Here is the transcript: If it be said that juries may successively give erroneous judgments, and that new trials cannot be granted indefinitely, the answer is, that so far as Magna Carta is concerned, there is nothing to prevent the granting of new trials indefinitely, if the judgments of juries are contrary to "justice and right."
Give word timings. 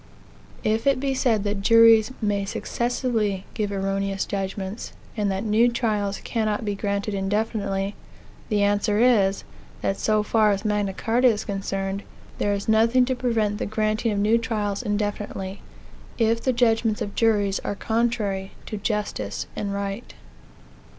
If 0.63 0.87
it 0.87 0.99
be 0.99 1.13
said 1.13 1.43
that 1.43 1.61
juries 1.61 2.11
may 2.23 2.43
successively 2.43 3.45
give 3.53 3.71
erroneous 3.71 4.25
judgments, 4.25 4.93
and 5.15 5.29
that 5.29 5.43
new 5.43 5.71
trials 5.71 6.21
cannot 6.23 6.65
be 6.65 6.73
granted 6.73 7.13
indefinitely, 7.13 7.93
the 8.49 8.63
answer 8.63 8.97
is, 8.99 9.43
that 9.83 9.99
so 9.99 10.23
far 10.23 10.49
as 10.49 10.65
Magna 10.65 10.91
Carta 10.95 11.27
is 11.27 11.45
concerned, 11.45 12.01
there 12.39 12.55
is 12.55 12.67
nothing 12.67 13.05
to 13.05 13.15
prevent 13.15 13.59
the 13.59 13.67
granting 13.67 14.11
of 14.11 14.17
new 14.17 14.39
trials 14.39 14.81
indefinitely, 14.81 15.61
if 16.17 16.41
the 16.41 16.51
judgments 16.51 17.03
of 17.03 17.13
juries 17.13 17.59
are 17.59 17.75
contrary 17.75 18.53
to 18.65 18.77
"justice 18.77 19.45
and 19.55 19.71
right." 19.71 20.15